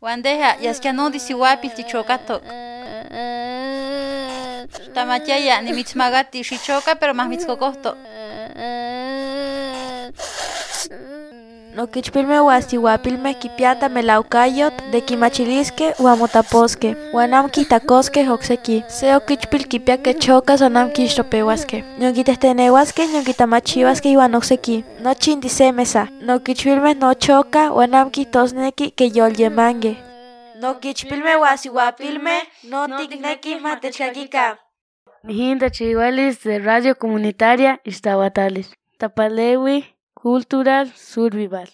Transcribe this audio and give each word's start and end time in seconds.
Wandeja 0.00 0.56
yaskianudi 0.60 1.20
siwapil 1.20 1.70
tichokatok. 1.70 2.42
Tamachaya 4.94 5.60
ni 5.60 5.72
mitzmagati 5.72 6.44
shichoka 6.44 6.94
pero 6.94 7.14
más 7.14 7.28
mitzkokohto. 7.28 7.96
Nokichpilmeh 11.74 12.42
uasiuapilmeh 12.46 13.34
kipiata 13.42 13.88
melaucayot 13.88 14.74
de 14.92 15.00
motaposkeh, 16.16 16.94
uan 17.12 17.34
amo 17.34 17.48
kihtakoskeh 17.48 18.30
okseki. 18.30 18.84
Se 18.88 19.14
uan 20.62 20.76
amo 20.76 20.92
kixtopeuaskeh. 20.94 21.82
Nion 21.98 22.14
kitehteneuaskeh 22.14 23.08
nion 23.10 23.24
kitamachiuaskeh 23.24 24.12
iuan 24.12 24.34
okseki. 24.34 24.84
Nochi 25.00 25.32
inti 25.32 25.48
se 25.48 25.72
mesa. 25.72 26.06
Nokichpilmeh 26.20 26.94
nochokah 26.94 27.72
uan 27.76 27.94
amo 27.94 28.10
kihtosneki 28.10 28.90
keyolyemankeh. 28.96 29.96
Nokichpilmeh 30.62 31.40
uasiuapilmeh 31.40 32.42
no 32.70 32.86
tiknekih 32.98 33.58
matechkakikan. 33.60 34.56
Nihintachiualis 35.24 36.44
de 36.44 36.58
Radio 36.58 36.94
Comunitaria 36.94 37.78
Ixtahuatalis. 37.84 38.70
Tapalewi 38.98 39.93
Cultural 40.24 40.90
Survival. 40.96 41.68